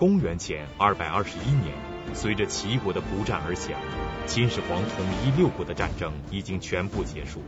[0.00, 1.74] 公元前二百二十一年，
[2.14, 3.78] 随着齐国的不战而降，
[4.26, 7.42] 秦始皇统一六国的战争已经全部结束。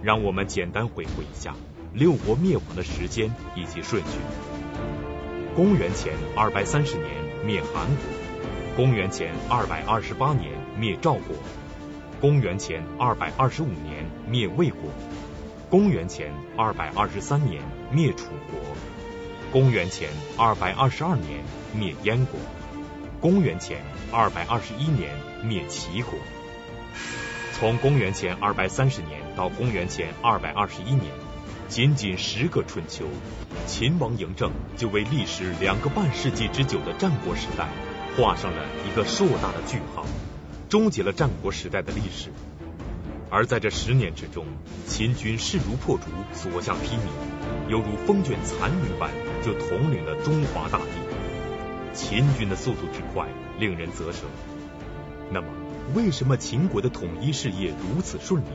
[0.00, 1.56] 让我们简单回顾一下
[1.92, 4.20] 六国灭亡的时间以及顺序。
[5.56, 7.08] 公元前二百三十年
[7.44, 8.04] 灭韩国，
[8.76, 11.34] 公元前二百二十八年灭赵国，
[12.20, 14.92] 公元前二百二十五年灭魏国，
[15.68, 18.60] 公元前二百二十三年灭楚国。
[19.50, 21.42] 公元前二百二十二年
[21.72, 22.38] 灭燕国，
[23.18, 23.78] 公元前
[24.12, 25.10] 二百二十一年
[25.42, 26.18] 灭齐国。
[27.54, 31.06] 从公元前二百三十年到公元前二百二十一年，
[31.66, 33.06] 仅仅十个春秋，
[33.66, 37.66] 秦王嬴政就为历时两个半世纪之久的战国时代
[38.18, 40.04] 画上了一个硕大的句号，
[40.68, 42.30] 终结了战国时代的历史。
[43.30, 44.46] 而在这十年之中，
[44.86, 49.10] 秦军势如破竹，所向披靡，犹如风卷残云般，
[49.44, 50.86] 就统领了中华大地。
[51.92, 54.24] 秦军的速度之快，令人啧舌。
[55.30, 55.48] 那么，
[55.94, 58.48] 为什么秦国的统一事业如此顺利？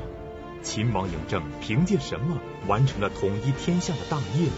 [0.63, 4.53] 秦王嬴政凭借什么完成了统一天下的大业呢？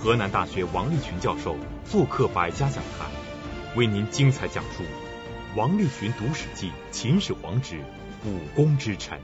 [0.00, 3.08] 河南大学王立群教授做客百家讲坛，
[3.74, 4.84] 为您精彩讲述
[5.56, 7.80] 王立群读史记秦始皇之。
[8.24, 9.20] 武功之臣。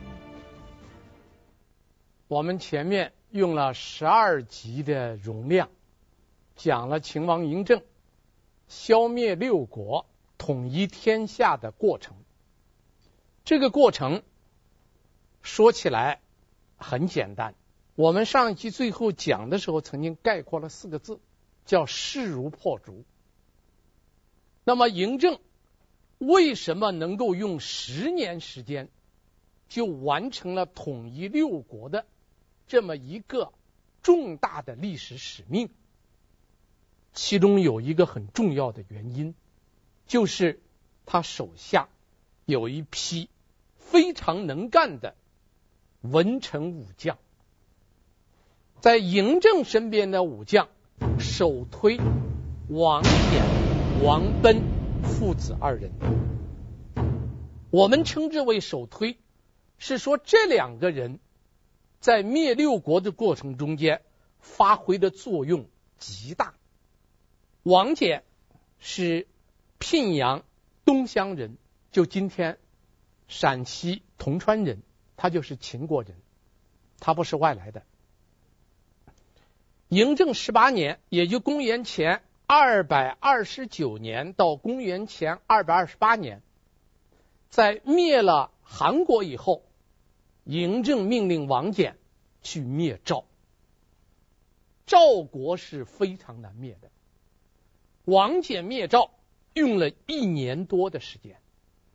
[2.27, 5.69] 我们前面用了十二集的容量，
[6.55, 7.83] 讲了秦王嬴政
[8.67, 10.05] 消灭六国、
[10.37, 12.15] 统一天下的过程。
[13.43, 14.23] 这个过程
[15.41, 16.21] 说起来
[16.77, 17.53] 很简单。
[17.95, 21.19] 我们上一集最后讲的时候，曾经概括了四个字，
[21.65, 23.03] 叫势如破竹。
[24.63, 25.37] 那么嬴政。
[26.17, 28.89] 为什么能够用十年时间
[29.67, 32.05] 就完成了统一六国的
[32.67, 33.51] 这么一个
[34.01, 35.69] 重大的历史使命？
[37.13, 39.35] 其中有一个很重要的原因，
[40.07, 40.61] 就是
[41.05, 41.89] 他手下
[42.45, 43.29] 有一批
[43.77, 45.15] 非常能干的
[46.01, 47.17] 文臣武将。
[48.79, 50.67] 在嬴政身边的武将，
[51.17, 51.97] 首推
[52.69, 54.74] 王翦、王贲。
[55.05, 55.91] 父子二人，
[57.69, 59.17] 我们称之为首推，
[59.77, 61.19] 是说这两个人
[61.99, 64.01] 在灭六国的过程中间
[64.39, 65.67] 发挥的作用
[65.97, 66.53] 极大。
[67.63, 68.23] 王翦
[68.79, 69.27] 是
[69.79, 70.43] 沁阳
[70.83, 71.57] 东乡人，
[71.91, 72.57] 就今天
[73.27, 74.81] 陕西铜川人，
[75.15, 76.15] 他就是秦国人，
[76.99, 77.83] 他不是外来的。
[79.89, 82.21] 嬴政十八年，也就公元前。
[82.47, 86.43] 二百二十九年到公元前二百二十八年，
[87.49, 89.63] 在灭了韩国以后，
[90.45, 91.95] 嬴政命令王翦
[92.43, 93.25] 去灭赵。
[94.85, 96.91] 赵国是非常难灭的，
[98.03, 99.09] 王翦灭赵
[99.53, 101.39] 用了一年多的时间，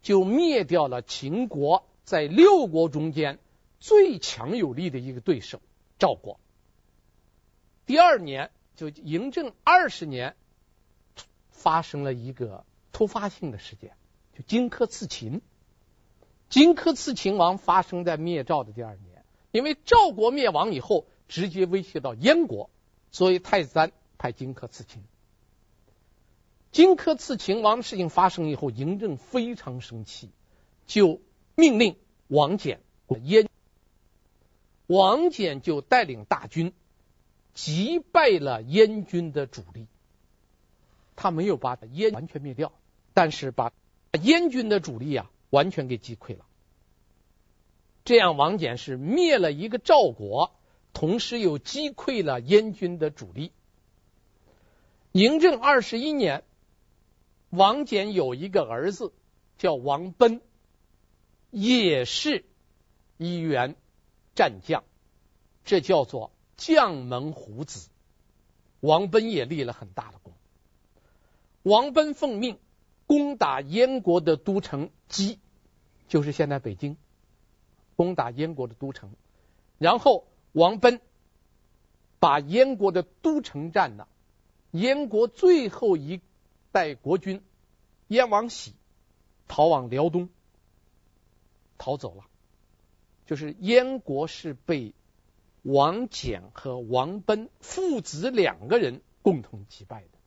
[0.02, 3.38] 就灭掉了秦国在六国中间
[3.78, 5.62] 最强有力的一个对手
[5.96, 6.40] 赵国。
[7.86, 8.50] 第二年，
[8.80, 10.34] 就嬴政二十年。
[11.50, 13.92] 发生了一个突发性的事件，
[14.34, 15.42] 就荆轲刺秦。
[16.48, 22.70] 荆轲刺秦王发生在灭赵的第二年，因为赵国灭亡以后，直接威胁到燕国，
[23.12, 25.02] 所以太子丹派荆轲刺秦。
[26.72, 30.30] 荆轲刺秦王的事情发生以后，嬴政非常生气，
[30.86, 31.20] 就
[31.56, 31.98] 命令
[32.28, 32.78] 王翦
[33.22, 33.50] 燕。
[34.86, 36.72] 王翦就带领大军
[37.54, 39.86] 击败了燕军的主力。
[41.16, 42.72] 他没有把燕完全灭掉，
[43.12, 43.72] 但是把
[44.22, 46.46] 燕军的主力啊完全给击溃了。
[48.04, 50.52] 这样，王翦是灭了一个赵国，
[50.94, 53.52] 同时又击溃了燕军的主力。
[55.12, 56.42] 嬴政二十一年，
[57.50, 59.12] 王翦有一个儿子
[59.58, 60.40] 叫王奔，
[61.50, 62.44] 也是
[63.18, 63.76] 一员
[64.34, 64.84] 战将，
[65.64, 67.88] 这叫做将门虎子。
[68.80, 70.34] 王贲也立了很大的功。
[71.62, 72.58] 王贲奉命
[73.06, 75.38] 攻打燕国的都城箕，
[76.06, 76.98] 就是现在北京。
[77.96, 79.14] 攻打燕国的都城，
[79.76, 81.00] 然后王贲
[82.18, 84.08] 把燕国的都城占了，
[84.70, 86.20] 燕国最后一
[86.72, 87.42] 代国君
[88.08, 88.74] 燕王喜
[89.48, 90.30] 逃往辽东，
[91.76, 92.24] 逃走了。
[93.26, 94.94] 就是燕国是被
[95.62, 100.18] 王翦和王贲父子两个人共同击败的。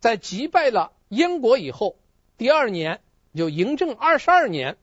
[0.00, 1.96] 在击败了燕国以后，
[2.36, 3.00] 第二年
[3.34, 4.78] 就嬴政二十二年，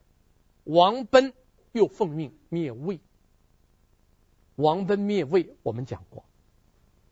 [0.63, 1.33] 王贲
[1.71, 2.99] 又奉命灭魏。
[4.55, 6.25] 王贲灭魏，我们讲过，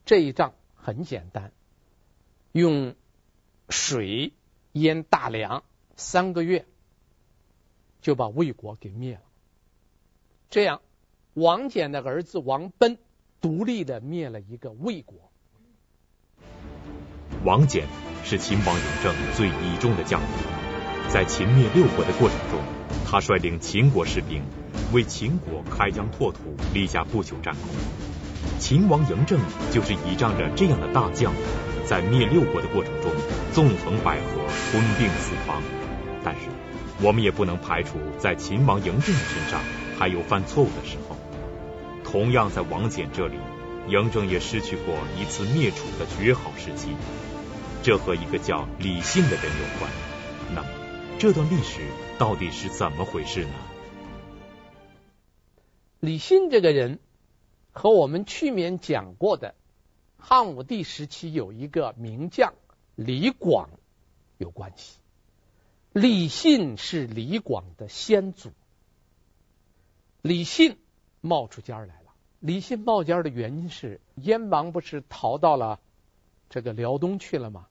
[0.05, 1.51] 这一仗很简单，
[2.53, 2.95] 用
[3.67, 4.31] 水
[4.71, 5.65] 淹大梁
[5.97, 6.65] 三个月，
[8.01, 9.21] 就把魏国给灭了。
[10.49, 10.81] 这样，
[11.33, 12.97] 王翦的儿子王贲
[13.41, 15.31] 独立的灭了一个魏国。
[17.43, 17.81] 王翦
[18.23, 20.27] 是秦王嬴政最倚重的将领，
[21.09, 22.59] 在秦灭六国的过程中，
[23.07, 24.43] 他率领秦国士兵
[24.93, 27.63] 为秦国开疆拓土，立下不朽战功。
[28.59, 29.39] 秦王嬴政
[29.71, 31.33] 就是倚仗着这样的大将，
[31.83, 33.11] 在灭六国的过程中
[33.51, 35.63] 纵横捭阖，吞并四方。
[36.23, 36.41] 但是，
[37.01, 39.59] 我们也不能排除在秦王嬴政的身上
[39.97, 41.02] 还有犯错误的时候。
[42.13, 43.39] 同样，在王翦这里，
[43.87, 46.95] 嬴政也失去过一次灭楚的绝好时机。
[47.81, 49.91] 这和一个叫李信的人有关。
[50.53, 50.69] 那么，
[51.17, 51.81] 这段历史
[52.19, 53.55] 到底是怎么回事呢？
[56.01, 56.99] 李信这个人
[57.71, 59.55] 和我们去年讲过的
[60.15, 62.53] 汉武帝时期有一个名将
[62.93, 63.71] 李广
[64.37, 64.99] 有关系。
[65.93, 68.51] 李信是李广的先祖。
[70.21, 70.77] 李信
[71.19, 72.02] 冒出尖来。
[72.43, 75.79] 李信冒尖的原因是燕王不是逃到了
[76.49, 77.67] 这个辽东去了吗？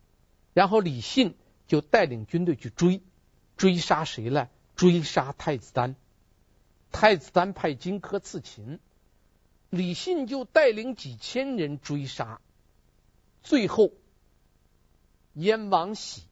[0.55, 1.37] 然后李信
[1.67, 3.03] 就带领军队去追，
[3.59, 4.49] 追杀谁呢？
[4.75, 5.95] 追杀太子丹。
[6.91, 8.81] 太子丹派荆轲刺秦，
[9.69, 12.41] 李信就带领几千人追杀。
[13.43, 13.91] 最后，
[15.35, 16.23] 燕王喜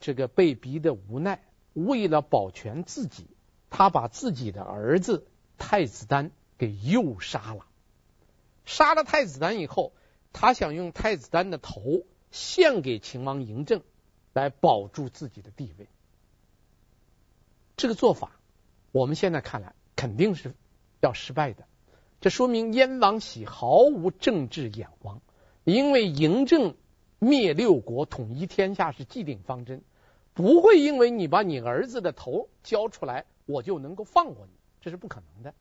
[0.00, 1.44] 这个被逼的无奈，
[1.74, 3.26] 为了保全自己，
[3.68, 5.26] 他把自己的儿子
[5.58, 7.64] 太子丹给诱杀了。
[8.66, 9.94] 杀了太子丹以后，
[10.34, 12.04] 他想用太子丹的头。
[12.30, 13.80] 献给秦王嬴政，
[14.34, 15.88] 来保住自己的地位。
[17.74, 18.32] 这个做法，
[18.92, 20.54] 我们现在看来肯定是
[21.00, 21.64] 要失败的。
[22.20, 25.22] 这说明燕王喜毫无政治眼光，
[25.64, 26.76] 因为嬴政
[27.18, 29.82] 灭六国、统一天下是既定方针，
[30.34, 34.52] 不会因为你把你儿子的头交出来，我就能够放过你，
[34.82, 35.54] 这是不可能的。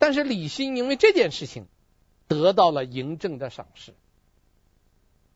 [0.00, 1.66] 但是李信因为这件事情
[2.26, 3.92] 得到了嬴政的赏识。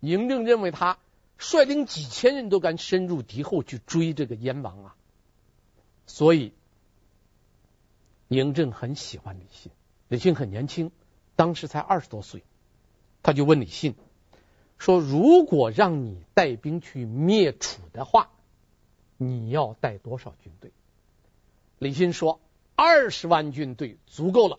[0.01, 0.99] 嬴政认为他
[1.37, 4.97] 率领几千人都敢深入敌后去追这个燕王啊，
[6.07, 6.55] 所以
[8.31, 9.71] 嬴政很喜欢李信。
[10.09, 10.91] 李信很年轻，
[11.37, 12.43] 当时才二十多岁，
[13.23, 13.95] 他就问李信
[14.79, 18.31] 说：“如果让你带兵去灭楚的话，
[19.19, 20.73] 你要带多少军队？”
[21.79, 22.41] 李信说
[22.77, 24.59] ：“二十万军队足够了。”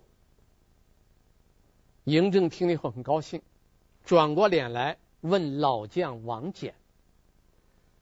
[2.06, 3.41] 嬴政听了以后很高兴，
[4.03, 4.97] 转过脸来。
[5.21, 6.73] 问老将王翦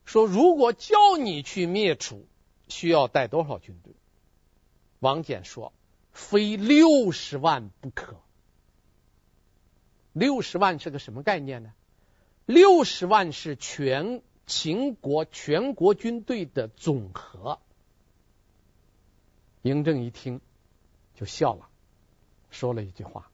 [0.04, 2.28] 说：“如果叫你去灭楚，
[2.68, 3.94] 需要带多少军队？”
[5.00, 5.72] 王翦说
[6.12, 8.18] ：“非六十万不可。”
[10.12, 11.72] 六十万是个什么概念呢？
[12.46, 17.62] 六十万是全秦国全国军队的总和。
[19.64, 20.42] 嬴政一听
[21.16, 21.70] 就笑了，
[22.52, 23.32] 说了一句话：“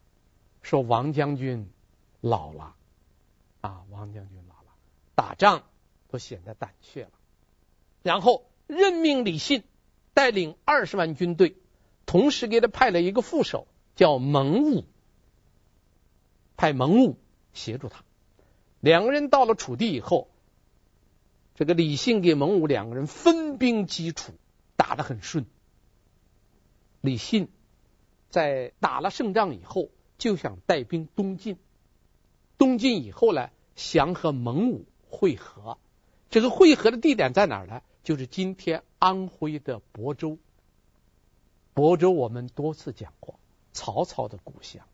[0.62, 1.68] 说王将军
[2.20, 2.74] 老了。”
[3.60, 4.72] 啊，王将军老了，
[5.14, 5.64] 打仗
[6.08, 7.10] 都显得胆怯了。
[8.02, 9.64] 然后任命李信
[10.14, 11.56] 带领二十万军队，
[12.06, 13.66] 同时给他派了一个副手，
[13.96, 14.86] 叫蒙武，
[16.56, 17.18] 派蒙武
[17.52, 18.02] 协助他。
[18.80, 20.30] 两个人到了楚地以后，
[21.54, 24.32] 这个李信给蒙武两个人分兵击楚，
[24.76, 25.44] 打得很顺。
[27.00, 27.48] 李信
[28.28, 29.88] 在打了胜仗以后，
[30.18, 31.58] 就想带兵东进。
[32.58, 35.78] 东进以后呢，想和蒙武会合。
[36.28, 37.82] 这个会合的地点在哪儿呢？
[38.02, 40.38] 就是今天安徽的亳州。
[41.74, 43.40] 亳州我们多次讲过，
[43.72, 44.86] 曹操的故乡，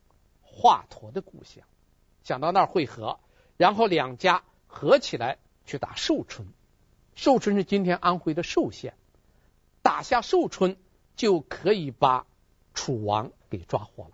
[0.42, 1.64] 华佗的故乡。
[2.22, 3.18] 想到那儿会合，
[3.56, 6.48] 然后两家合起来去打寿春。
[7.14, 8.94] 寿春是今天安徽的寿县。
[9.82, 10.76] 打下寿春，
[11.16, 12.26] 就可以把
[12.75, 14.11] 楚王给抓获了。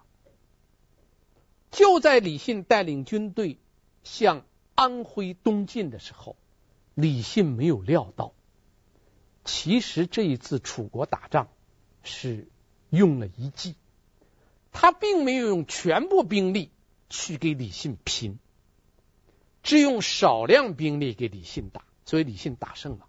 [1.70, 3.58] 就在李信带领军队
[4.04, 4.44] 向
[4.74, 6.36] 安徽东进的时候，
[6.94, 8.32] 李信没有料到，
[9.44, 11.48] 其实这一次楚国打仗
[12.02, 12.48] 是
[12.90, 13.74] 用了一计，
[14.70, 16.70] 他并没有用全部兵力
[17.08, 18.38] 去给李信拼，
[19.62, 23.06] 只用少量兵力给李信打，所以李信打胜了。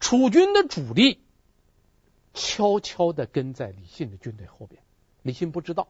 [0.00, 1.20] 楚军的主力
[2.36, 4.82] 悄悄地跟在李信的军队后边，
[5.22, 5.88] 李信不知道。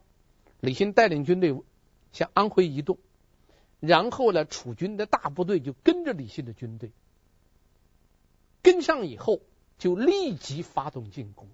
[0.61, 1.61] 李信带领军队
[2.12, 2.99] 向安徽移动，
[3.81, 6.93] 然后呢，楚军的大部队就跟着李信的军队，
[8.62, 9.43] 跟上以后
[9.76, 11.49] 就立即发动进攻，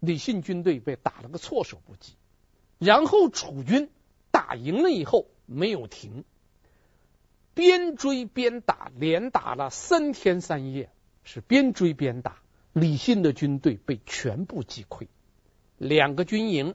[0.00, 2.14] 李信军队被打了个措手不及。
[2.78, 3.90] 然后楚军
[4.30, 6.24] 打赢了以后没有停，
[7.54, 10.90] 边追边打，连打了三天三夜，
[11.24, 12.40] 是边追边打。
[12.72, 15.08] 李信的军队被全部击溃，
[15.78, 16.74] 两个军营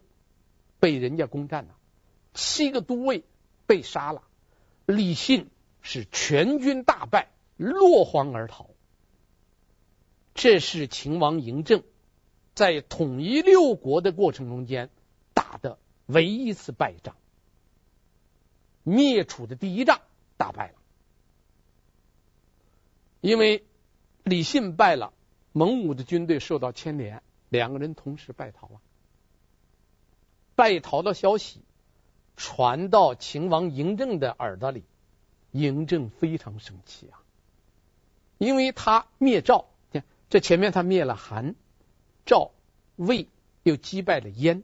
[0.80, 1.76] 被人家攻占了，
[2.34, 3.24] 七个都尉
[3.66, 4.24] 被杀了，
[4.86, 5.50] 李信
[5.82, 8.70] 是全军大败，落荒而逃。
[10.34, 11.84] 这是秦王嬴政
[12.54, 14.90] 在统一六国的过程中间
[15.34, 17.16] 打的唯一一次败仗，
[18.84, 20.02] 灭楚的第一仗
[20.36, 20.76] 打败了，
[23.22, 23.64] 因为
[24.24, 25.14] 李信败了。
[25.54, 28.82] 蒙武的军队受到牵连，两个人同时败逃了。
[30.56, 31.62] 败逃的消息
[32.36, 34.84] 传到秦王嬴政的耳朵里，
[35.52, 37.22] 嬴政非常生气啊，
[38.40, 39.66] 因为他灭赵，
[40.30, 41.56] 这前面他灭了韩、
[42.26, 42.52] 赵、
[42.96, 43.28] 魏，
[43.62, 44.64] 又击败了燕，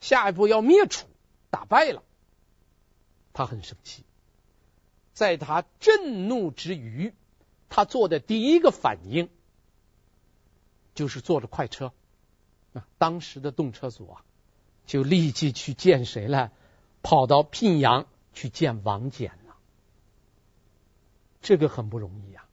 [0.00, 1.06] 下一步要灭楚，
[1.48, 2.02] 打败了，
[3.32, 4.04] 他很生气。
[5.14, 7.14] 在他震怒之余，
[7.70, 9.30] 他做的第一个反应。
[10.96, 11.92] 就是坐着快车
[12.72, 14.24] 啊，当时的动车组啊，
[14.86, 16.50] 就立即去见谁了？
[17.02, 19.56] 跑到聘阳去见王翦了。
[21.42, 22.48] 这个很不容易啊，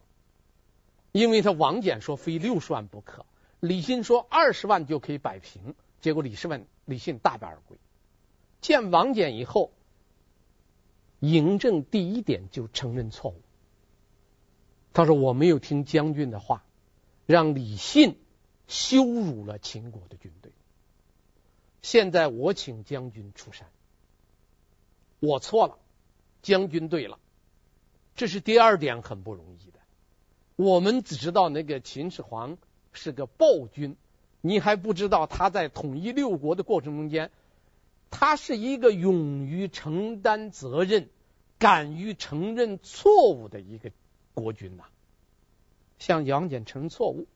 [1.14, 3.26] 因为他王翦说非六十万不可，
[3.62, 7.78] 李信说二十万就可以摆平，结果李世问李信大败而归。
[8.60, 9.72] 见王翦以后，
[11.22, 13.42] 嬴政第一点就承认错误，
[14.92, 16.66] 他说我没有听将军的话，
[17.26, 18.18] 让李信。
[18.68, 20.52] 羞辱了秦国的军队，
[21.82, 23.68] 现在我请将军出山，
[25.20, 25.78] 我错了，
[26.42, 27.20] 将军对了，
[28.16, 29.80] 这是第二点很不容易的。
[30.56, 32.58] 我们只知道那个秦始皇
[32.94, 33.96] 是个暴君，
[34.42, 37.32] 你还不知道他在统一六国的过程中间，
[38.12, 41.10] 他是一个勇于承担责任、
[41.58, 43.92] 敢于承认错误的一个
[44.34, 44.86] 国君呐。
[46.00, 47.28] 向杨戬承认错误。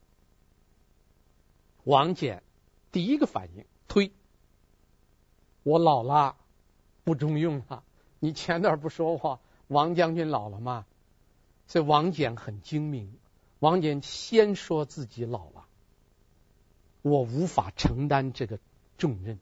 [1.88, 2.42] 王翦
[2.92, 4.12] 第一个反应推，
[5.64, 6.36] 我老了，
[7.06, 7.82] 不中用了。
[8.20, 9.40] 你前段不说话，
[9.70, 10.86] 王将军老了吗？
[11.66, 13.18] 所以王翦很精明。
[13.60, 15.66] 王翦先说自己老了，
[17.04, 18.60] 我无法承担这个
[18.98, 19.40] 重任。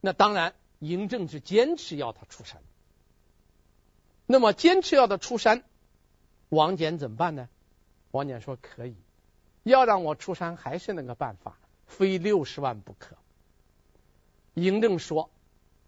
[0.00, 2.62] 那当然，嬴政是坚持要他出山。
[4.24, 5.64] 那么坚持要他出山，
[6.48, 7.48] 王翦怎么办呢？
[8.12, 8.94] 王翦说可以。
[9.62, 13.16] 要让我出山，还是那个办法，非六十万不可。
[14.54, 15.30] 嬴政说：“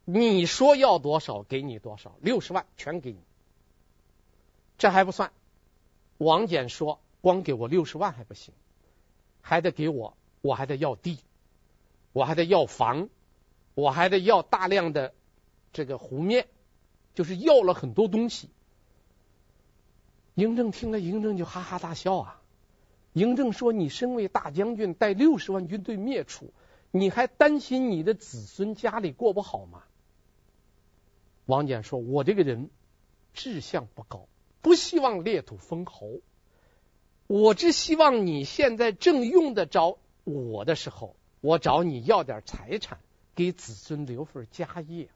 [0.05, 3.19] 你说要多少，给你多少，六十万全给你。”
[4.79, 5.33] 这还不算，
[6.19, 8.53] 王翦说：“光给我六十万还不行，
[9.41, 11.19] 还得给我，我还得要地，
[12.13, 13.09] 我还得要房，
[13.75, 15.15] 我还得要大量的
[15.73, 16.47] 这个湖面，
[17.15, 18.51] 就是要了很多东西。”
[20.37, 22.42] 嬴政听了，嬴政就哈哈大笑啊。
[23.15, 26.55] 嬴政说：“你身为大将军，带六十万军队灭楚，
[26.91, 29.83] 你还担心你的子孙家里过不好吗？”
[31.45, 32.71] 王翦说：“我这个人
[33.35, 34.29] 志向不高，
[34.63, 36.21] 不希望裂土封侯。
[37.27, 42.99] 我只希望你现在正用得着我的时候，我找你要点财产，
[43.35, 45.11] 给子孙留份家业。”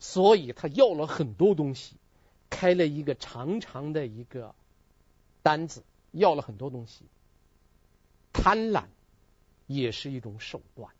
[0.00, 1.94] 所以他要了很多东西，
[2.50, 4.52] 开了一个长长的一个。
[5.46, 7.04] 单子要了很多东西，
[8.32, 8.86] 贪婪
[9.68, 10.90] 也是一种手段。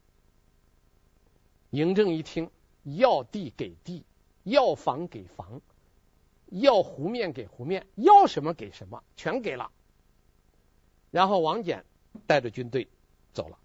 [1.72, 2.48] 嬴政一听，
[2.84, 4.04] 要地给地，
[4.44, 5.60] 要房给房，
[6.46, 9.72] 要湖面给湖面，要什么给什么，全给了。
[11.10, 11.82] 然后王翦
[12.28, 12.86] 带着军队
[13.32, 13.58] 走了，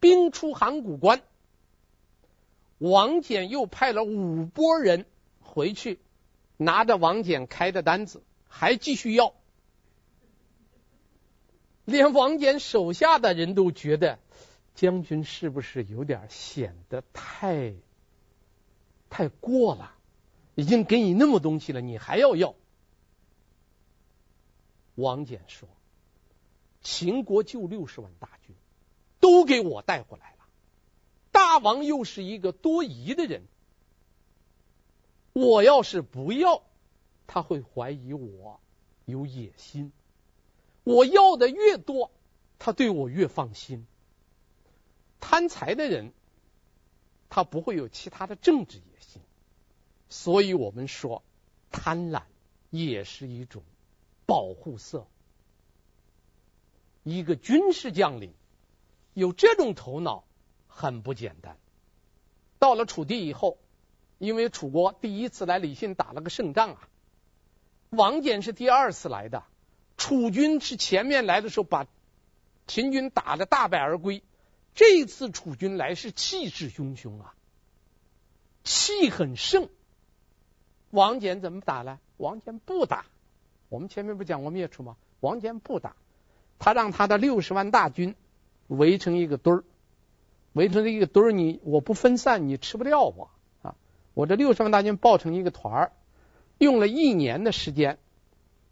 [0.00, 1.22] 兵出函谷关，
[2.78, 5.06] 王翦又派了五拨人
[5.40, 6.00] 回去，
[6.56, 8.20] 拿着王翦开的单子。
[8.56, 9.34] 还继续要，
[11.84, 14.20] 连王翦手下的人都觉得
[14.76, 17.74] 将军是不是有点显得太
[19.10, 19.92] 太过了？
[20.54, 22.54] 已经给你那么东西了，你还要要？
[24.94, 25.68] 王翦说
[26.80, 28.54] ：“秦国就六十万大军，
[29.18, 30.44] 都给我带回来了。
[31.32, 33.42] 大王又是一个多疑的人，
[35.32, 36.62] 我要是不要。”
[37.26, 38.60] 他会怀疑我
[39.04, 39.92] 有野心，
[40.82, 42.10] 我要的越多，
[42.58, 43.86] 他对我越放心。
[45.20, 46.12] 贪财的人，
[47.30, 49.22] 他不会有其他的政治野心，
[50.08, 51.22] 所以我们说，
[51.70, 52.22] 贪婪
[52.70, 53.62] 也是一种
[54.26, 55.06] 保护色。
[57.02, 58.32] 一个军事将领
[59.12, 60.24] 有这种头脑
[60.66, 61.58] 很不简单。
[62.58, 63.58] 到了楚地以后，
[64.18, 66.88] 因为楚国第一次来李信打了个胜仗啊，
[67.94, 69.44] 王翦是第二次来的，
[69.96, 71.86] 楚军是前面来的时候把
[72.66, 74.22] 秦军打的大败而归，
[74.74, 77.34] 这一次楚军来是气势汹汹啊，
[78.64, 79.68] 气很盛。
[80.90, 81.98] 王翦怎么打呢？
[82.16, 83.06] 王翦不打。
[83.68, 84.96] 我们前面不讲过灭楚吗？
[85.20, 85.96] 王翦不打，
[86.58, 88.14] 他让他的六十万大军
[88.68, 89.64] 围成一个堆儿，
[90.52, 93.30] 围成一个堆儿，你我不分散，你吃不掉我
[93.62, 93.74] 啊！
[94.14, 95.92] 我这六十万大军抱成一个团儿，
[96.58, 97.98] 用了一年的时间，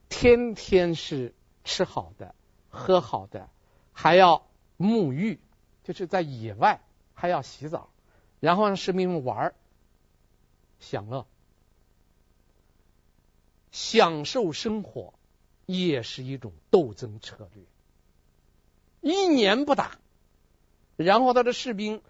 [0.08, 1.34] 天天是
[1.64, 2.34] 吃好的、
[2.68, 3.48] 喝好的，
[3.92, 4.46] 还要
[4.78, 5.40] 沐浴，
[5.84, 6.80] 就是在野外
[7.14, 7.90] 还要洗澡，
[8.40, 9.54] 然后让士兵们玩、
[10.80, 11.26] 享乐。
[13.70, 15.14] 享受生活
[15.64, 17.64] 也是一种斗争策略。
[19.00, 19.98] 一年不打，
[20.96, 22.02] 然后他的士兵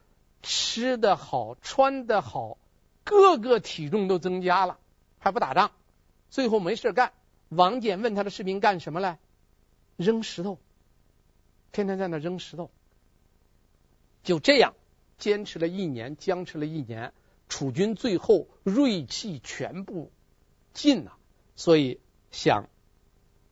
[0.43, 2.59] 吃得好，穿得好，
[3.05, 4.81] 个个体重都增加了，
[5.23, 5.71] 还不打仗，
[6.31, 7.13] 最后没事干。
[7.49, 9.21] 王翦问他的士兵干什么来？
[9.97, 10.59] 扔石头，
[11.71, 12.73] 天天在那扔石头。
[14.25, 14.75] 就这样
[15.19, 17.13] 坚持了一年，僵持了一年，
[17.49, 20.11] 楚军最后锐气全部
[20.75, 21.17] 尽了。
[21.55, 22.01] 所以
[22.33, 22.69] 想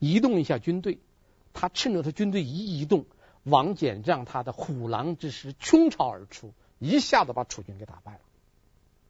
[0.00, 0.98] 移动一下军队，
[1.52, 3.06] 他趁着他军队一移动，
[3.44, 8.20] 王翦让他的虎狼之师冲巢而出，一下子把楚军给打败了，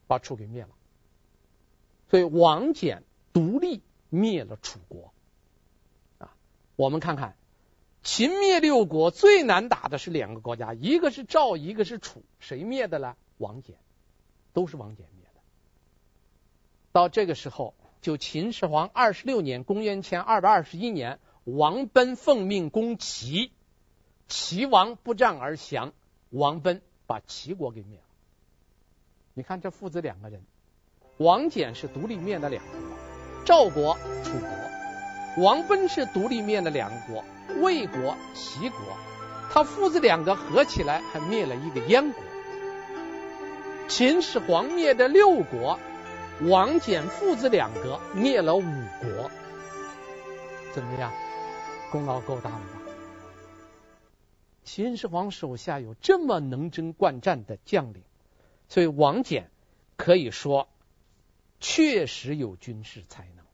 [0.05, 0.69] 把楚给灭了。
[2.11, 3.01] 所以王翦
[3.33, 5.11] 独立灭了楚国。
[6.19, 6.35] 啊，
[6.75, 7.35] 我们看看
[8.03, 13.15] 秦灭六国最难打的是两个国家，一个是赵，一个是楚，谁灭的呢？
[13.39, 13.73] 王翦，
[14.53, 15.41] 都是王翦灭的。
[16.91, 17.73] 到这个时候。
[18.01, 23.51] 就秦始皇二十六年，公元前二百二十一年，王贲奉命攻齐，
[24.27, 25.93] 齐王不战而降，
[26.31, 28.03] 王贲把齐国给灭了。
[29.35, 30.43] 你看这父子两个人，
[31.21, 32.73] 王翦是独立灭的两国，
[33.45, 37.23] 赵国、楚国；王贲是独立灭的两国，
[37.61, 38.79] 魏国、齐国。
[39.51, 42.23] 他父子两个合起来还灭了一个燕国。
[43.87, 45.77] 秦始皇灭的六国。
[46.43, 49.29] 王翦父子两个灭了五国，
[50.73, 51.11] 怎么样？
[51.91, 52.81] 功劳够大了吧？
[54.63, 58.01] 秦始皇手下有这么能征惯战的将领，
[58.69, 59.43] 所以王翦
[59.97, 60.67] 可以说
[61.61, 63.45] 确实有军事才能，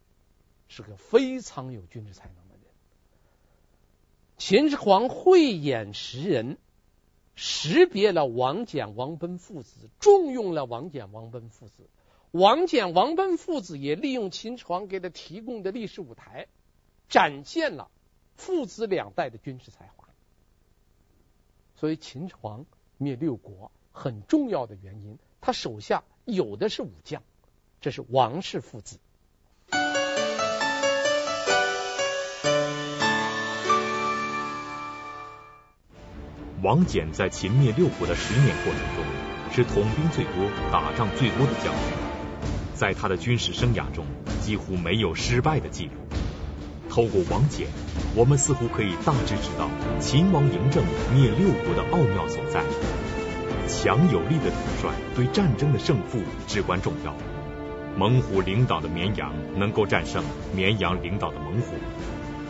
[0.67, 2.63] 是个非常有军事才能的人。
[4.37, 6.57] 秦始皇慧眼识人，
[7.35, 11.89] 识别了王翦、王贲父子，重用了王翦、王贲父子。
[12.31, 16.47] 王翦、王贲父子也利用秦始皇给他提供的历史舞台，
[17.09, 17.89] 展现了
[18.35, 20.07] 父子两代的军事才华。
[21.75, 22.65] 所以秦始皇
[22.97, 27.23] 灭六国很重要的原因，他手下有的是武将，
[27.88, 28.97] 这是王氏父子。
[36.62, 39.06] 王翦在秦灭六国的十年过程中，
[39.56, 41.82] 是统兵最多、打仗最多的将领。
[42.73, 44.06] 在他的军事生涯中，
[44.41, 45.91] 几乎没有失败的记录。
[46.89, 47.67] 透过王翦，
[48.17, 49.69] 我们似乎可以大致知道
[50.02, 52.65] 秦王嬴政灭六国的奥妙所在。
[53.65, 57.15] 强有力的统帅对战争的胜负至关重要。
[57.97, 61.73] 猛虎领导的绵羊能够战胜绵羊领导的猛虎，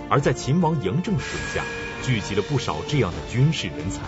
[0.09, 1.63] 而在秦王嬴政手下
[2.03, 4.01] 聚集了不少这样的军事人才。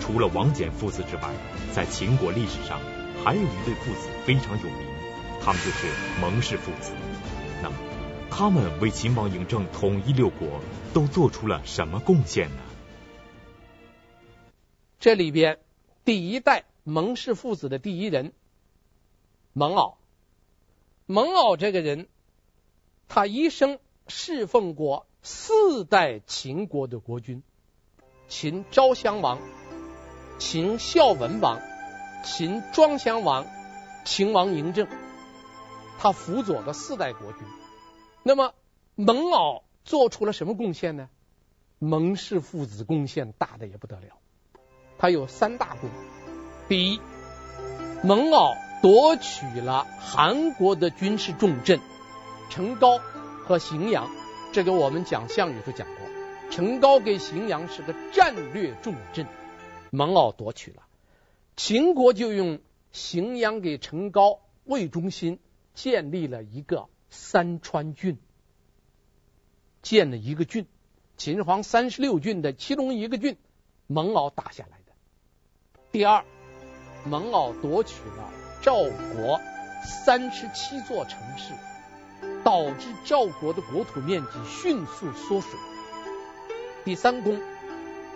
[0.00, 1.30] 除了王翦父子之外，
[1.72, 2.80] 在秦国历史上
[3.22, 4.74] 还有一对父子非常有名。
[5.40, 5.86] 他们就是
[6.20, 6.90] 蒙氏父子。
[7.62, 7.76] 那么，
[8.28, 10.60] 他们为秦王嬴政统一六国
[10.92, 12.62] 都做出了什么贡献呢？
[14.98, 15.60] 这里边
[16.04, 18.32] 第一代蒙氏父子的第一人
[19.52, 19.99] 蒙骜。
[21.12, 22.06] 蒙骜这个人，
[23.08, 27.42] 他一生侍奉过四代秦国的国君：
[28.28, 29.40] 秦昭襄王、
[30.38, 31.60] 秦孝文王、
[32.24, 33.44] 秦庄襄王、
[34.04, 34.86] 秦王嬴政。
[35.98, 37.40] 他辅佐了四代国君，
[38.22, 38.54] 那么
[38.94, 41.08] 蒙骜做出了什么贡献呢？
[41.80, 44.16] 蒙氏父子贡献大的也不得了，
[44.96, 45.90] 他有三大功。
[46.68, 47.00] 第一，
[48.04, 51.80] 蒙骜夺取了韩国的军事重镇
[52.48, 53.00] 成皋
[53.44, 54.10] 和荥阳，
[54.52, 59.26] 这个我们讲项羽时讲过，成皋给荥阳是个战略重镇，
[59.90, 60.82] 蒙骜夺取了，
[61.56, 62.60] 秦国就用
[62.92, 65.38] 荥阳给成皋为中心。
[65.72, 68.18] 建立了一个三川郡，
[69.82, 70.66] 建了一个郡，
[71.16, 73.38] 秦始皇三十六郡的其中一个郡，
[73.86, 74.92] 蒙骜打下来的。
[75.92, 76.24] 第二，
[77.06, 78.30] 蒙骜夺取了
[78.62, 78.74] 赵
[79.14, 79.40] 国
[79.82, 81.54] 三十七座城市，
[82.44, 85.58] 导致赵国的国土面积迅速缩水。
[86.84, 87.40] 第三功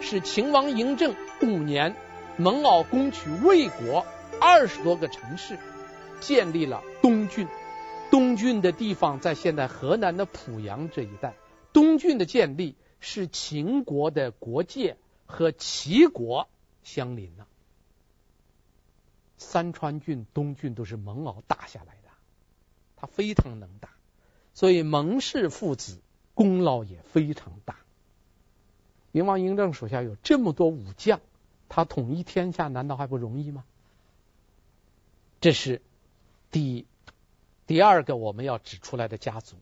[0.01, 1.97] 是秦王嬴政五年，
[2.37, 4.05] 蒙骜攻取魏国
[4.39, 5.59] 二十多个城市，
[6.21, 7.49] 建立了东郡。
[8.11, 11.35] 东郡的地方在现在河南的濮阳这一带。
[11.73, 16.49] 东郡的建立是秦国的国界和齐国
[16.83, 17.47] 相邻了。
[19.45, 22.09] 三川郡、东郡都是蒙敖打下来的，
[22.97, 23.91] 他非常能打，
[24.55, 26.01] 所以蒙氏父子
[26.35, 27.77] 功劳也非常大。
[29.13, 31.21] 秦王嬴政手下有这么多武将，
[31.69, 33.65] 他统一天下难道还不容易吗？
[35.41, 35.83] 这是
[36.51, 36.87] 第
[37.67, 39.57] 第二个我们要指出来的家族。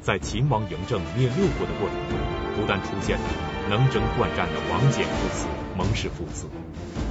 [0.00, 2.18] 在秦王嬴政灭六国的过程中，
[2.56, 3.24] 不但出现了
[3.68, 6.46] 能征惯战的王翦父子、蒙氏父子，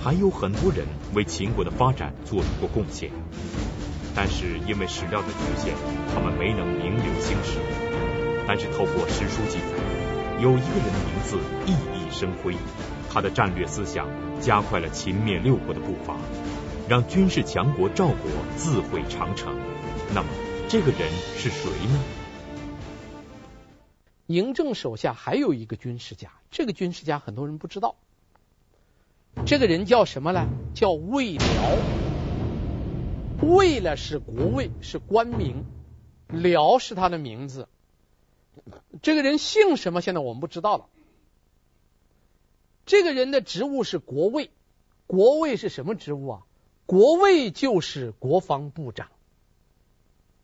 [0.04, 3.10] 还有很多人为秦国的发展做出过贡献。
[4.16, 5.74] 但是因为史料的局限，
[6.14, 7.60] 他们没能名留青史。
[8.48, 12.56] 但是透过史书记载，有一个人的名字熠熠生辉，
[13.10, 14.08] 他的战略思想
[14.42, 16.16] 加快了秦灭六国的步伐，
[16.90, 18.18] 让军事强国赵国
[18.58, 19.56] 自毁长城。
[20.14, 20.28] 那么
[20.68, 22.19] 这个人是谁呢？
[24.30, 27.96] 嬴政手下还有一个军事家，这个军事家很多人不知道。
[29.48, 30.48] 这个人叫什么呢？
[30.76, 31.48] 叫魏辽。
[33.42, 35.64] 魏呢是国尉，是官名；
[36.28, 37.68] 辽是他的名字。
[39.02, 40.00] 这个人姓什么？
[40.00, 40.86] 现在我们不知道了。
[42.86, 44.52] 这个人的职务是国尉。
[45.08, 46.44] 国尉是什么职务啊？
[46.86, 49.10] 国尉就是国防部长。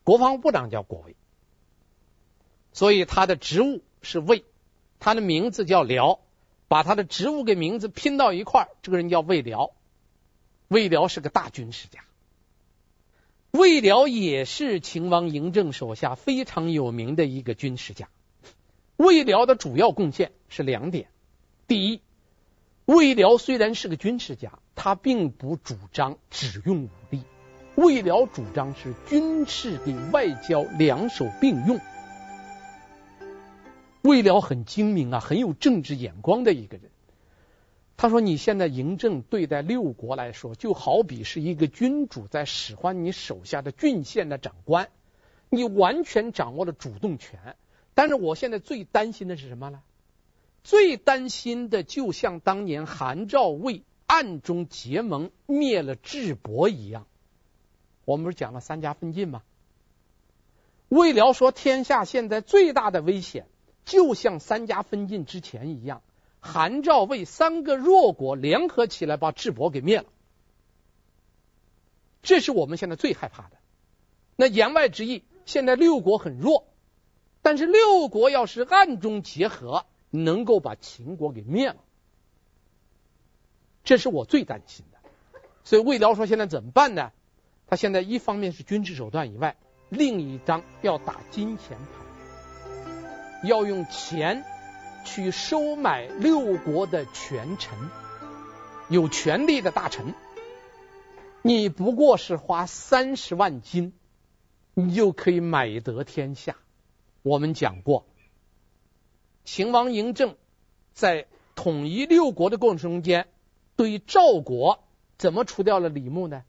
[0.03, 1.15] 国防部长叫国尉。
[2.75, 4.43] 所以他的职务是尉，
[4.99, 6.19] 他的名字叫辽，
[6.67, 9.71] 把他的职务跟名字拼到一块儿，这个人叫魏辽。
[10.67, 12.01] 魏辽是个大军事家，
[13.51, 18.09] 魏辽也是秦王嬴政手下非常有名的一个军事家。
[18.97, 21.07] 魏辽的主要贡献是两点：
[21.67, 22.01] 第一，
[22.83, 27.21] 魏辽虽然是个军事家，他并不主张只用武力，
[27.75, 31.79] 魏辽主张是军事跟外交两手并用。
[34.05, 36.91] 魏辽很精明啊，很有政治眼光的一个人。
[37.97, 44.89] 他说：“你现在嬴政对待六国来说，就好比是一个君主在使唤你手下的郡县的长官，
[45.49, 47.55] 你完全掌握了主动权。
[47.95, 49.81] 但是我现在最担心的是什么呢？
[50.63, 57.07] 最担心的就像当年韩赵魏暗中结盟灭了智伯一样。
[58.03, 59.41] 我们不是讲了三家分晋吗？
[60.89, 63.47] 魏辽说，天下现在最大的危险。”
[63.85, 66.01] 就像三家分晋之前一样，
[66.39, 70.05] 韩赵魏三个弱国联合起来把智伯给灭了，
[72.23, 73.57] 这是我们现在最害怕的。
[74.35, 76.67] 那言外之意，现在六国很弱，
[77.41, 81.77] 但是六国要是暗中结合，能够把秦国给灭了，
[83.83, 84.97] 这是我最担心的。
[85.63, 87.11] 所以魏辽说：“现在怎么办呢？”
[87.67, 89.55] 他现在一方面是军事手段以外，
[89.89, 92.04] 另一张要打金钱牌。
[93.45, 94.43] 要用钱
[95.03, 97.77] 去收买六国的权臣，
[98.89, 100.13] 有权力的大臣，
[101.41, 103.93] 你不过是花三十万金，
[104.73, 106.55] 你就可以买得天下。
[107.21, 108.05] 我们讲过，
[109.43, 110.35] 秦王嬴政
[110.93, 113.27] 在统一六国的过程中间，
[113.75, 114.83] 对赵国
[115.17, 116.43] 怎么除掉了李牧呢？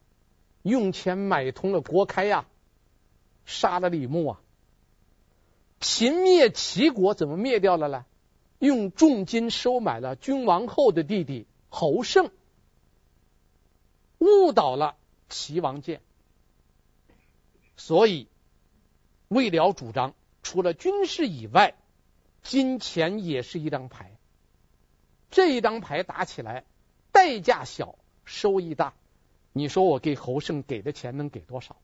[0.63, 2.47] 用钱买通了郭开呀，
[3.45, 4.41] 杀了李牧啊。
[5.81, 8.05] 秦灭齐国怎么灭掉了呢？
[8.59, 12.31] 用重金收买了君王后的弟弟侯胜，
[14.19, 14.97] 误导了
[15.29, 16.01] 齐王建。
[17.77, 18.29] 所以
[19.29, 21.75] 魏辽主张，除了军事以外，
[22.43, 24.17] 金钱也是一张牌。
[25.31, 26.65] 这一张牌打起来，
[27.13, 28.95] 代价小，收益大。
[29.53, 31.77] 你说我给侯胜给的钱能给多少？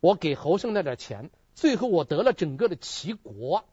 [0.00, 1.30] 我给侯胜那点钱。
[1.54, 3.64] 最后我得了整个的齐国，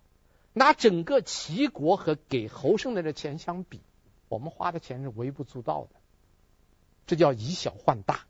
[0.53, 3.81] 拿整个齐国和给侯胜的这钱相比，
[4.29, 5.95] 我们花的钱是微不足道的，
[7.07, 8.25] 这叫以小换大。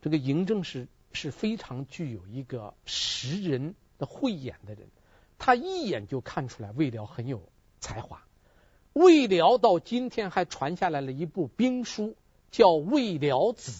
[0.00, 4.88] 这个嬴政是是非常具有一个识人的慧眼的人，
[5.38, 7.42] 他一眼就看出来魏辽很有
[7.80, 8.22] 才华。
[8.92, 12.16] 魏辽到今天还传下来了一部兵书，
[12.50, 13.70] 叫《魏辽子》，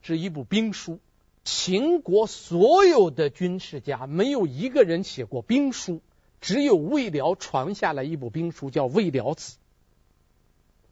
[0.00, 1.00] 是一部兵书。
[1.44, 6.00] 秦国所有的军事家没有一个人写过兵书，
[6.40, 9.56] 只有魏辽传下来一部兵书，叫《魏辽子》。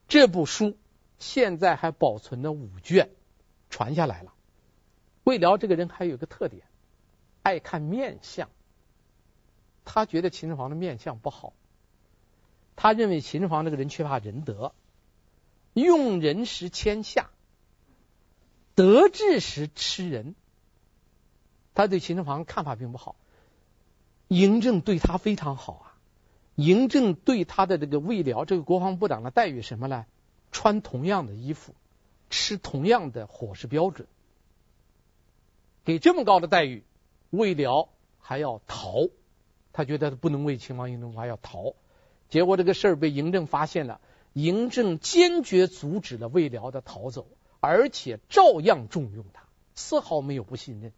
[0.08, 0.76] 这部书
[1.20, 3.10] 现在还保存了五卷，
[3.68, 4.32] 传下来了。
[5.22, 6.64] 魏辽这个人还有个特点，
[7.42, 8.50] 爱看面相。
[9.84, 11.52] 他觉得秦始皇的面相不好，
[12.74, 14.72] 他认为秦始皇这个人缺乏仁德，
[15.74, 17.30] 用人时谦下，
[18.74, 20.34] 得志时吃人。
[21.74, 23.16] 他对秦始皇看法并不好。
[24.28, 25.98] 嬴政对他非常好啊，
[26.56, 30.06] 嬴政对他的这个魏辽这个国防部长的待遇什么呢？
[30.52, 31.74] 穿同样的衣服，
[32.28, 34.09] 吃同样的伙食标准，
[35.85, 36.85] 给这么高的待遇，
[37.30, 39.09] 魏辽还要逃，
[39.72, 41.74] 他觉得他不能为秦王嬴政还要逃，
[42.28, 44.00] 结果这个事儿被嬴政发现了，
[44.35, 47.26] 嬴政坚决阻止了魏辽的逃走，
[47.61, 50.92] 而且照样重用他，丝毫没有不信任，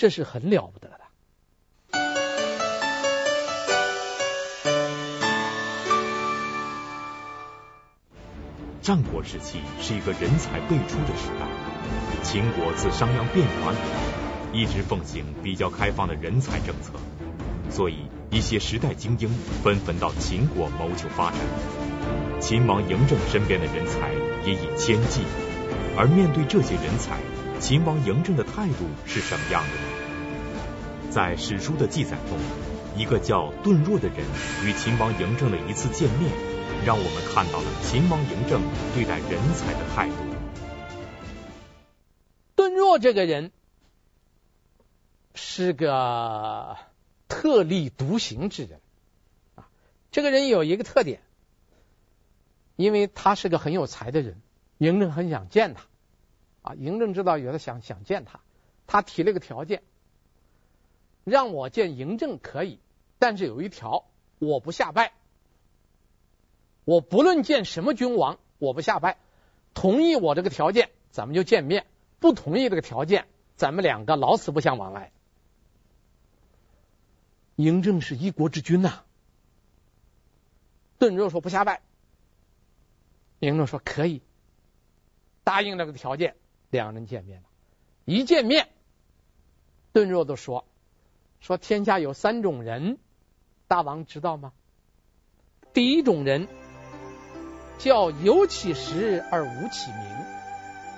[0.00, 1.00] 这是很了不得的。
[8.80, 11.46] 战国时期是一个人才辈出的时代。
[12.22, 16.94] 秦国自商鞅变法以来，一直奉行比较开放的人才政策，
[17.70, 19.28] 所以一些时代精英
[19.62, 21.38] 纷纷到秦国谋求发展。
[22.40, 24.10] 秦王嬴政身边的人才
[24.46, 25.20] 也以千计，
[25.94, 27.18] 而面对这些人才，
[27.60, 29.89] 秦王嬴政的态度是什么样的呢？
[31.10, 32.38] 在史书的记载中，
[32.96, 34.18] 一个叫顿若的人
[34.64, 36.30] 与秦王嬴政的一次见面。
[36.86, 38.62] 让我们看到了秦王嬴政
[38.94, 40.14] 对待人才的态度。
[42.54, 43.52] 顿若这个人
[45.34, 46.78] 是个
[47.28, 48.80] 特立独行之人
[49.56, 49.68] 啊，
[50.10, 51.20] 这个人有一个特点，
[52.76, 54.40] 因为他是个很有才的人，
[54.78, 55.82] 嬴政很想见他
[56.62, 56.74] 啊。
[56.76, 58.40] 嬴政知道有的想想见他，
[58.86, 59.82] 他提了个条件，
[61.24, 62.78] 让我见嬴政可以，
[63.18, 64.04] 但是有一条，
[64.38, 65.12] 我不下拜。
[66.84, 69.18] 我不论见什么君王，我不下拜。
[69.74, 71.84] 同意我这个条件，咱们就见面；
[72.18, 75.12] 不同意这个条件，咱们两个老死不相往来。
[77.56, 79.04] 嬴政是一国之君呐。
[80.98, 81.82] 顿若说不下拜，
[83.38, 84.22] 嬴政说可以，
[85.44, 86.34] 答应这个条件，
[86.70, 87.48] 两人见面了。
[88.04, 88.68] 一见面，
[89.92, 90.64] 顿若都说
[91.40, 92.98] ：“说天下有三种人，
[93.66, 94.52] 大王知道吗？
[95.72, 96.46] 第一种人。”
[97.80, 100.26] 叫有其实而无其名，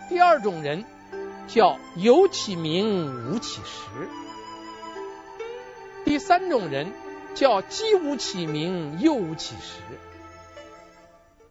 [0.08, 0.84] 第二种人
[1.46, 4.08] 叫有其名无其实，
[6.04, 6.92] 第三种人
[7.36, 9.78] 叫既无其名又无其实。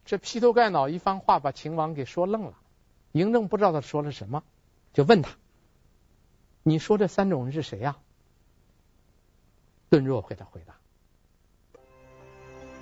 [0.03, 2.55] 这劈头盖脑一番话把秦王给说愣了，
[3.13, 4.43] 嬴政不知道他说了什么，
[4.91, 5.31] 就问他
[6.61, 7.99] ：“你说这三种人是谁呀？”
[9.91, 10.73] 顿若回答回答，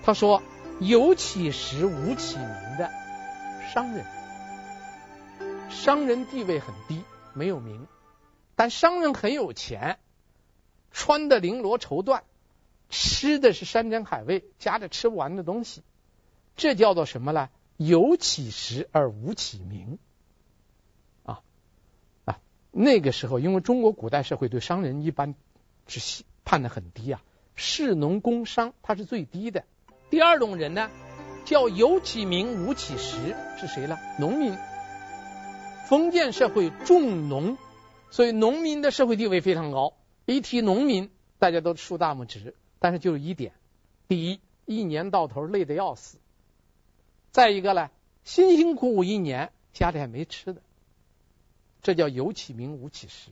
[0.03, 0.41] 他说。
[0.81, 2.89] 有起时无起名的
[3.73, 4.05] 商人，
[5.69, 7.85] 商人地位很低，没有名，
[8.55, 9.99] 但商人很有钱，
[10.93, 12.21] 穿的绫罗绸缎，
[12.89, 15.83] 吃的是山珍海味，夹着吃不完的东西，
[16.55, 17.49] 这叫做什么呢？
[17.75, 19.99] 有起时而无起名
[21.25, 21.41] 啊
[22.23, 22.39] 啊！
[22.71, 25.35] 那个时候，因为中国古代社会对商人一般
[25.87, 27.21] 是判的很低啊，
[27.53, 29.65] 士农工商它是最低的。
[30.09, 30.89] 第二种人呢，
[31.45, 33.99] 叫有其名无其实，是谁呢？
[34.17, 34.57] 农民。
[35.87, 37.55] 封建社会重农，
[38.09, 39.93] 所以农民的社会地位非常高。
[40.25, 42.55] 一提农民，大家都竖大拇指。
[42.79, 43.53] 但是就是一点：
[44.07, 46.17] 第一，一年到头累得要死；
[47.29, 47.91] 再一个呢，
[48.23, 50.63] 辛辛苦苦一年，家里还没吃的。
[51.83, 53.29] 这叫有其名无其实。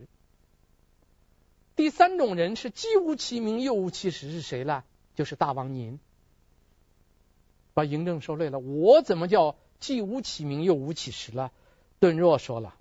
[1.77, 4.83] 第三种人是既无其名又无其实，是谁呢？
[5.13, 5.99] 就是大王您。
[7.75, 11.51] 把嬴政说累了，我怎么叫既无其名又无其实了？
[11.99, 12.73] 顿若说了，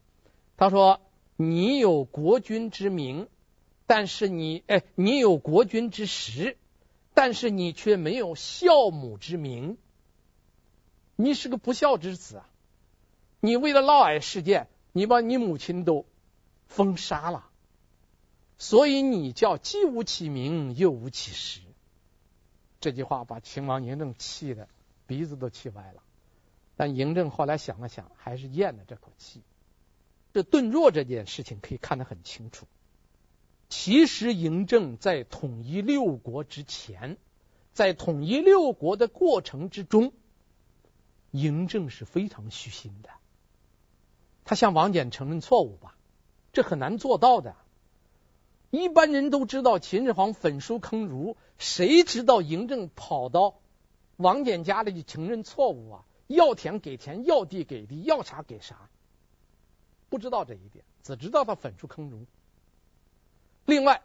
[0.56, 1.02] 他说
[1.36, 3.28] ：“你有国君之名，
[3.86, 6.56] 但是你哎，你有国君之实，
[7.12, 9.76] 但是你却没有孝母之名。
[11.16, 12.48] 你是个不孝之子啊！
[13.40, 16.06] 你为了嫪毐事件，你把你母亲都
[16.66, 17.45] 封杀了，
[18.58, 21.60] 所以你叫既无其名又无其实。”
[22.80, 24.68] 这句话把秦王嬴政气的。
[25.08, 26.02] 鼻子都气歪了，
[26.74, 29.40] 但嬴政后来想了想，还是咽了这口气。
[30.34, 32.66] 这顿弱这件事情可以看得很清楚。
[33.68, 37.18] 其实嬴政在统一六国之前，
[37.72, 40.12] 在统一六国的过程之中，
[41.30, 43.10] 嬴政是非常虚心的。
[44.44, 45.96] 他向王翦承认错误吧，
[46.52, 47.54] 这很难做到的。
[48.70, 53.60] 一般人都知道秦始皇焚书坑儒，谁知道嬴政跑到？
[54.16, 58.88] 王翦家里就承认错误啊，要田给田，要地给地，要啥给啥。
[60.08, 62.26] 不知道这一点，只知道他焚书坑儒。
[63.66, 64.02] 另外，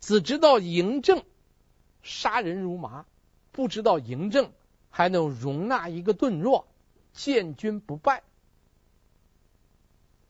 [0.00, 1.22] 只知道嬴政
[2.02, 3.06] 杀人如麻，
[3.52, 4.50] 不知道嬴政
[4.90, 6.66] 还能容纳一个顿弱，
[7.12, 8.22] 建军不败。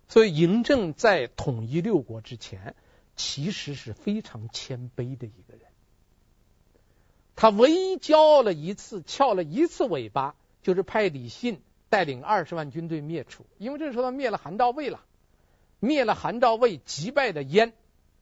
[0.09, 2.77] 所以嬴政在统一六国之前，
[3.17, 5.63] 其实是非常谦卑的一个人。
[7.35, 13.45] 他唯一骄傲了一次，翘了一次尾巴，就是派李信带领二十万军队灭楚。
[13.59, 15.05] 因为这时候他灭了韩赵魏了，
[15.81, 17.75] 灭了韩赵魏，击败了燕，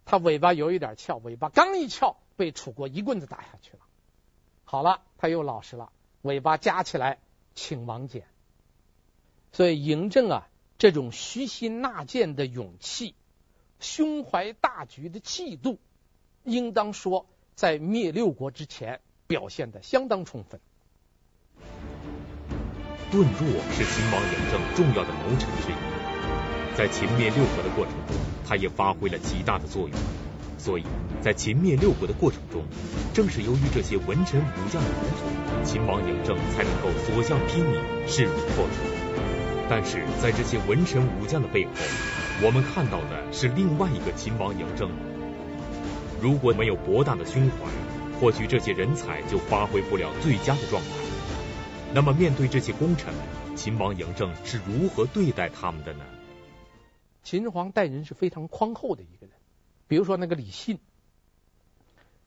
[0.04, 3.80] 他尾巴有一点翘，尾巴刚一翘，被楚国一棍子打下去了。
[4.64, 7.18] 好了，他又老实了，尾巴夹起来
[7.54, 8.22] 请王翦。
[9.52, 13.14] 所以嬴政啊，这种虚心纳谏的勇气，
[13.85, 15.79] 胸怀大局的气度，
[16.42, 17.27] 应当说。
[17.55, 20.61] 在灭六国之前，表现得相当充分。
[23.12, 29.97] 顿弱是秦王嬴政重要的谋臣之一，在秦灭六国的过程中，他也发挥了极大的作用。
[30.59, 30.85] 所以
[31.23, 32.64] 在秦灭六国的过程中，
[33.14, 39.68] 正是由于这些文臣武将的辅佐，秦王嬴政才能够所向披靡，势如破竹。
[39.70, 41.70] 但是在这些文臣武将的背后，
[42.42, 44.90] 我们看到的是另外一个秦王嬴政。
[46.20, 50.88] 如果没有博大的胸怀，或许这些人才就发挥不了最佳的状态。
[51.94, 53.14] 那么，面对这些功臣，
[53.55, 56.05] 秦王嬴政是如何对待他们的呢？
[57.23, 59.37] 秦始皇待人是非常宽厚的一个人。
[59.87, 60.81] 比如说那个李信，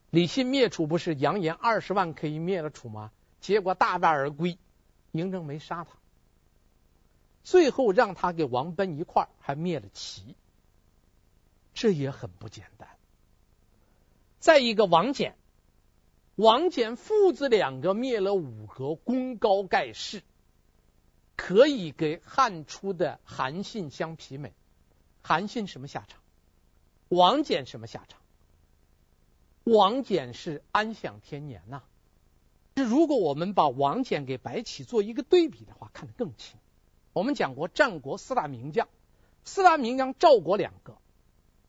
[0.10, 3.12] 李信灭楚不是扬言二十万可以灭了楚吗？
[3.42, 4.58] 结果大败而归，
[5.12, 5.97] 嬴政没杀他，
[7.48, 10.36] 最后让他给王奔一块儿还灭了齐，
[11.74, 12.90] 这也很不简单。
[14.38, 15.32] 再一个王翦，
[16.36, 20.24] 王翦父子两个灭了五个，功高盖世，
[21.38, 24.52] 可以给汉初的韩信相媲美。
[25.22, 26.20] 韩信什么下场？
[27.08, 28.20] 王翦什么下场？
[29.64, 31.82] 王翦是安享天年呐、
[32.76, 36.60] 这如果我们把王翦给白起做一个对比的话，看得更清。
[37.18, 38.88] 我们讲过战国四大名将，
[39.44, 41.00] 四大名将赵国两个，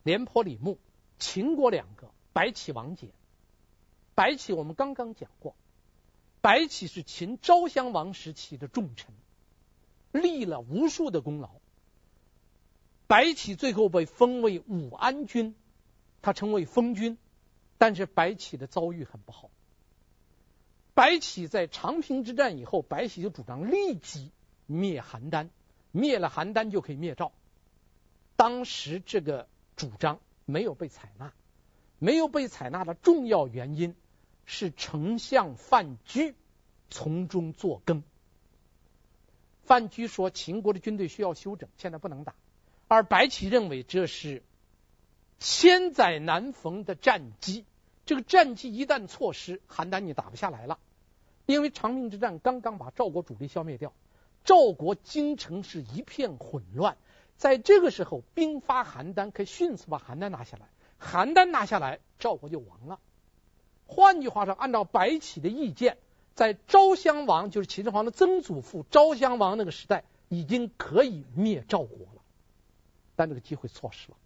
[0.03, 0.75] 廉颇、李牧；
[1.17, 2.11] 秦国两个。
[2.33, 3.09] 白起、王翦，
[4.13, 5.55] 白起我们刚刚讲过，
[6.41, 9.11] 白起是秦昭襄王时期的重臣，
[10.11, 11.49] 立了无数的功劳。
[13.07, 15.55] 白起最后被封为武安君，
[16.21, 17.17] 他成为封君，
[17.79, 19.49] 但是白起的遭遇很不好。
[20.93, 24.29] 白起在长平之战以后，白起就主张立即
[24.71, 25.49] 灭邯郸，
[25.91, 27.31] 灭了邯郸就可以灭赵。
[28.35, 31.33] 当时这个主张没有被采纳。
[32.01, 33.93] 没有被采纳的重要原因
[34.45, 36.33] 是丞相范雎
[36.89, 38.03] 从中作梗。
[39.63, 42.35] 范雎说秦国的军队需要休整，现在不能打，
[42.87, 44.43] 而白起认为这是
[45.39, 47.65] 千载难逢的战机，
[48.05, 50.79] 这个战机一旦错失，邯郸你打不下来了。
[51.45, 53.91] 因为长平之战刚刚把赵国主力消灭掉，
[54.49, 56.97] 赵国京城是一片混乱，
[57.37, 60.69] 在这个时候兵发邯郸，可以迅速把邯郸拿下来。
[60.99, 62.99] 邯郸拿下来，赵国就亡了。
[63.85, 65.99] 换句话说，按照白起的意见，
[66.33, 72.21] 在昭襄王就是秦始皇的曾祖父昭襄王那个时代，已经可以灭赵国了，
[73.15, 74.17] 但这个机会错失了。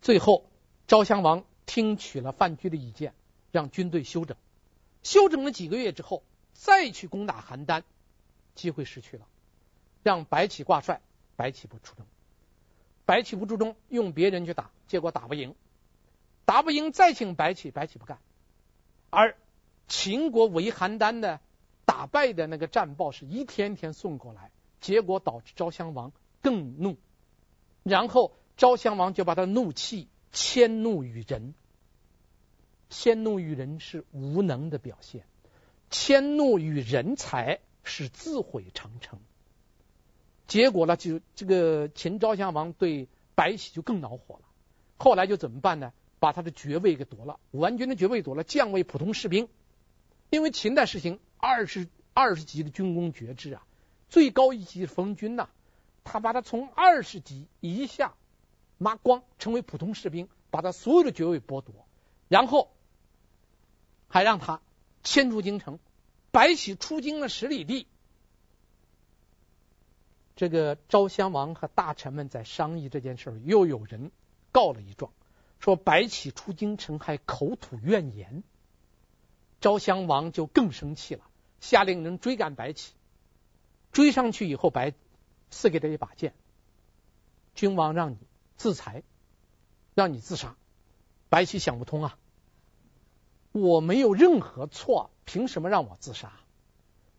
[0.00, 0.46] 最后，
[0.86, 3.12] 昭襄王听取了范雎的意见，
[3.50, 4.38] 让军队休整。
[5.02, 6.22] 休整了几个月之后，
[6.54, 7.82] 再去攻打邯郸，
[8.54, 9.26] 机会失去了，
[10.02, 11.00] 让白起挂帅，
[11.36, 12.06] 白起不出征。
[13.04, 15.54] 白起不出征，用别人去打，结果打不赢，
[16.44, 18.18] 打不赢再请白起，白起不干。
[19.10, 19.36] 而
[19.88, 21.40] 秦国围邯郸的
[21.84, 26.96] 打败的那个战报是一天天送过来，结果导致昭襄王更怒，
[27.82, 31.54] 然后昭襄王就把他怒气迁怒于人，
[32.88, 35.26] 迁怒于人是无能的表现，
[35.90, 39.18] 迁怒于人才是自毁长城。
[40.46, 44.42] 结果呢，就这个秦昭襄王对白起就更恼火了。
[44.98, 45.92] 后来就怎么办呢？
[46.18, 49.48] 把他的爵位给夺了，武安君的爵位夺了，降为普通士兵。
[50.30, 53.66] 因为秦代实行二十二十级的军功爵制啊，
[54.08, 55.48] 最高一级是封君呐，
[56.04, 58.14] 他把他从二十级一下
[58.78, 61.74] 抹光，成为普通士兵，把他所有的爵位剥夺，
[62.28, 62.70] 然后
[64.06, 64.60] 还让他
[65.02, 65.80] 迁出京城。
[66.32, 67.86] 白起出京了十里地。
[70.34, 74.10] 这个昭襄王和大臣们在商议这件事儿，又有人
[74.50, 75.12] 告了一状，
[75.60, 78.42] 说白起出京城还口吐怨言。
[79.60, 81.22] 昭襄王就更生气了，
[81.60, 82.94] 下令人追赶白起。
[83.92, 84.94] 追上去以后，白
[85.50, 86.34] 赐给他一把剑，
[87.54, 88.16] 君王让你
[88.56, 89.02] 自裁，
[89.94, 90.56] 让你自杀。
[91.28, 92.18] 白起想不通啊，
[93.52, 96.32] 我没有任何错，凭什么让我自杀？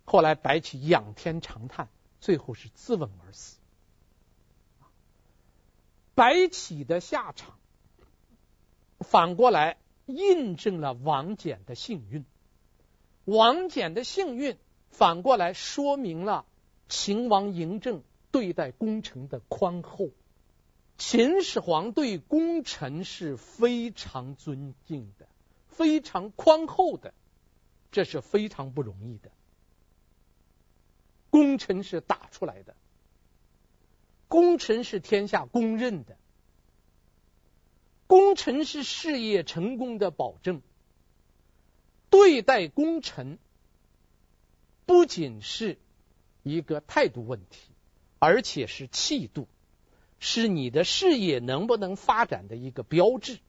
[0.06, 1.88] 后来白起仰天长叹，
[2.20, 3.58] 最后是自刎而死。
[6.14, 7.58] 白起的下场，
[9.00, 12.26] 反过来印证了王翦的幸运。
[13.26, 14.58] 王翦的幸运，
[14.90, 16.46] 反过来说明了
[16.90, 20.10] 秦王嬴政对待功臣的宽厚。
[20.98, 25.28] 秦始皇对功臣是非常尊敬的，
[25.68, 27.14] 非常宽厚的，
[27.94, 29.32] 这是非常不容易的。
[31.30, 32.76] 功臣是打出来的。
[34.28, 36.18] 功臣是天下公认的，
[38.08, 40.62] 功臣是事业成功的保证。
[42.10, 43.38] 对待功臣，
[44.86, 45.78] 不仅是
[46.42, 47.72] 一个态度问题，
[48.18, 49.48] 而且是气度，
[50.20, 53.40] 是你的事业能不能发展的一个标志。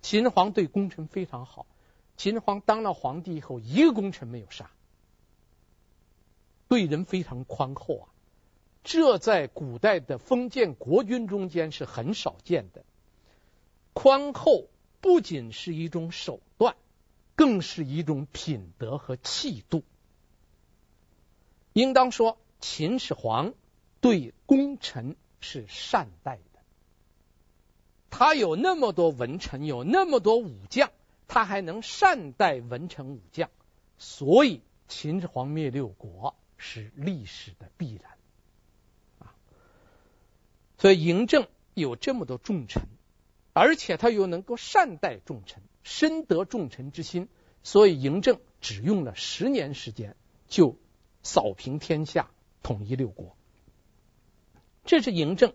[0.00, 1.66] 秦始皇对功臣非常好，
[2.16, 4.70] 秦始皇当了皇帝以后，一个功臣没有杀，
[6.68, 8.08] 对人非常宽厚啊。
[8.84, 12.84] 这在古代的封建国君中间是很少见的。
[13.92, 14.68] 宽厚
[15.00, 16.76] 不仅是一种手段，
[17.34, 19.84] 更是一种品德和气度。
[21.72, 23.54] 应当说，秦始皇
[24.00, 26.60] 对功臣是善待的。
[28.10, 30.90] 他有那么多文臣，有那么多武将，
[31.32, 33.48] 他还能善待文臣武将，
[33.96, 38.12] 所以秦始皇灭六国是历史的必然
[39.18, 39.34] 啊。
[40.76, 42.82] 所以嬴政有这么多重臣，
[43.54, 47.30] 而且他又能够善待重臣，深得重臣之心，
[47.62, 50.16] 所以嬴政只用了十年时间
[50.48, 50.76] 就
[51.22, 52.28] 扫平天下，
[52.62, 53.34] 统一六国。
[54.84, 55.54] 这是嬴政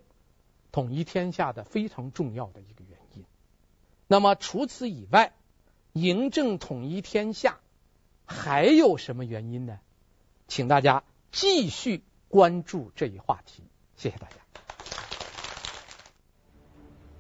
[0.72, 3.26] 统一天下的非常重要的一个原因。
[4.08, 5.36] 那么除此以外，
[5.98, 7.58] 嬴政统一天下
[8.26, 9.80] 还有什么原因呢？
[10.48, 13.64] 请大家继续关注这一话题。
[13.96, 14.36] 谢谢大家。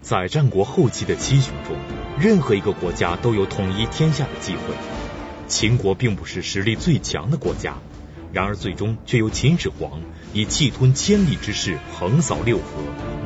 [0.02, 1.76] 在战国后期的七雄中，
[2.20, 4.74] 任何一个国家都有统一天下的机会。
[5.48, 7.78] 秦国并不是实力最强的国家，
[8.32, 10.02] 然而最终却由秦始皇
[10.34, 12.64] 以气吞千里之势横扫六合，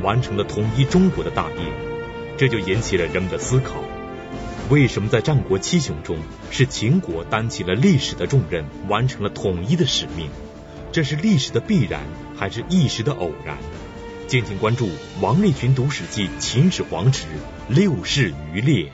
[0.01, 1.57] 完成了统一中国的大业。
[2.37, 3.83] 这就引起了人们的思考：
[4.71, 6.17] 为什么在战国七雄中，
[6.49, 10.29] 是秦国担起了历史的重任，完成了统一的使命？
[10.93, 12.05] 这是历史的必然，
[12.37, 13.57] 还是一时的偶然？
[14.27, 14.87] 敬请关注
[15.19, 17.25] 《王立群读史记·秦始皇之
[17.67, 18.85] 六世余烈》。